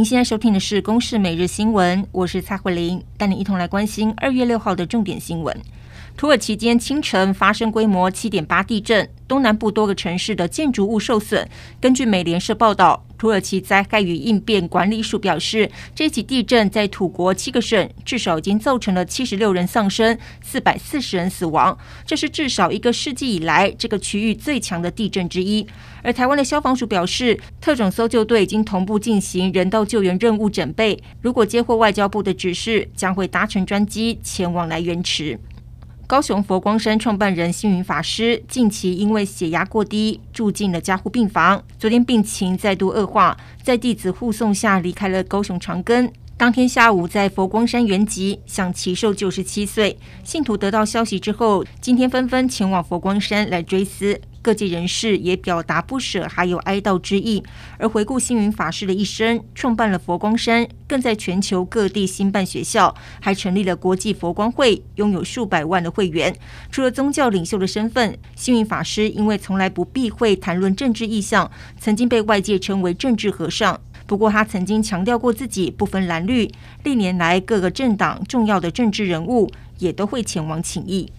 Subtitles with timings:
[0.00, 5.54] 您现在收听的是《公视每日新闻》，我是蔡慧玲，带你一同来关心二月六号的重点新闻。
[6.16, 11.48] 土耳其间清晨发生规模七点八地震，东南部多个城市的建筑物受损。
[11.80, 25.66] 根据美联社报道，土耳其灾害与应变管理署表示，这起地震在土国七个省至少已经造成了七十六人丧生、四百四十人死亡，这是至少一个世纪以来这个区域最强的地震之一。
[26.02, 35.38] 而台湾的消防署表示，特种搜救队已经同步进行人道救援任务准备，如果接获外交部的指示，将会搭乘专机前往来源池。
[36.10, 46.10] 高雄佛光山创办人星云法师近期因为血压过低住进了加护病房，昨天病情再度恶化，在弟子护送下离开了高雄长庚。
[46.36, 49.96] 当天下午在佛光山圆寂，享其寿九十七岁。
[50.24, 54.20] 信徒得到消息之后，今天纷纷前往佛光山来追思。
[54.42, 57.42] 各界人士也表达不舍，还有哀悼之意。
[57.78, 66.34] 而回顾星云法师的一生，创办了佛光山，更在全球各地兴办学校，还成立了国际佛光会，拥有数百万的会员。
[66.70, 73.78] 除了宗教领袖的身份，星云法师因为从来不避讳谈论政治意向，曾经被外界称为政治和尚。
[74.06, 76.50] 不过，他曾经强调过自己不分蓝绿，
[76.82, 81.12] 历年来各个政党重要的政治人物也都会前往请益。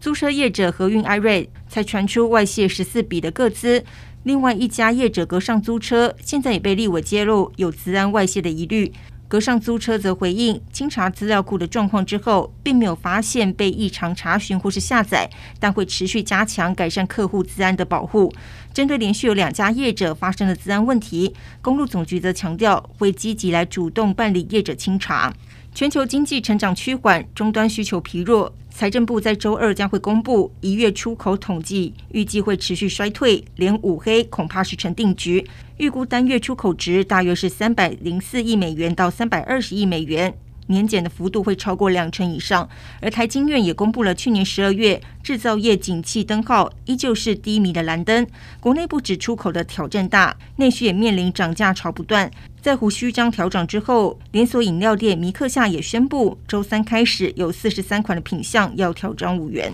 [0.00, 3.84] 租车业者和运艾瑞才传出外泄十四笔的个资，
[4.22, 8.90] 另外一家业者格上租车现在也被立委揭露有资安外泄的疑虑。
[9.28, 18.32] 格上租车则回应，清查资料库的状况之后，并没有发现被异常查询或是下载，但会持续加强改善客户资安的保护。
[18.72, 25.32] 针对连续有两家业者发生的资安问题，公路总局则强调会积极来主动办理业者清查。
[25.72, 28.52] 全球经济成长趋缓，终端需求疲弱。
[28.70, 35.46] 财政部在周二将会公布一月出口统计，预计会持续衰退，连五黑恐怕是成定局。
[35.78, 40.34] 预估单月出口值大约是三百零四亿美元到三百二十亿美元。
[40.66, 42.68] 年减的幅度会超过两成以上，
[43.00, 48.24] 而台经院也公布了去年十二月制造业景气灯号依旧是低迷的蓝灯。
[48.60, 52.30] 国内不止出口的挑战大，内需也面临涨价潮不断。
[52.62, 59.72] 在胡须章调整之后，连锁饮料店米克夏也宣布，周三开始有四十三款的品项要调涨五元。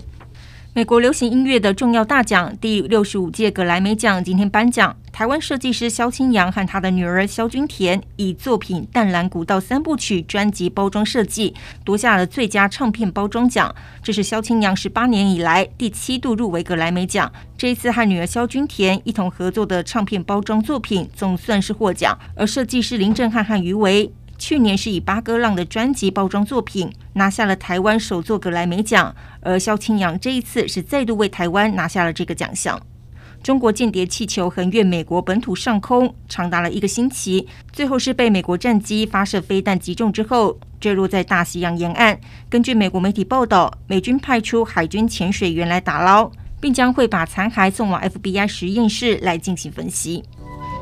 [0.73, 13.73] 美国流行音乐的重要大奖第六十五届格莱美奖今天颁奖，台湾设计师萧清扬和他的女儿萧君田以作品《淡蓝古道三部曲》专辑包装设计夺下了最佳唱片包装奖，
[14.03, 17.31] 这是萧清扬十八年以来第七度入围格莱美奖。
[17.57, 24.13] 这一次和女儿萧君田一同合作的唱片包装作品总算是获奖，而设计师林振汉和余维。
[24.37, 32.79] 去年是以八哥浪的专辑包装作品拿下了台湾首座格莱美奖，而萧清扬这一次是再度为台湾拿下了这个奖项。
[33.43, 42.19] 中国间谍气球横越美国本土上空长达了一个星期，最后是被美国战机发射飞弹击中之后坠落在大西洋沿岸。
[42.49, 50.23] 根据美国媒体报道，美军派出海军潜水员来打捞，并将会把残骸送往 FBI 实验室来进行分析。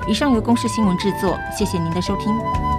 [0.08, 2.75] 以上由公视新闻制作，谢谢您的收听。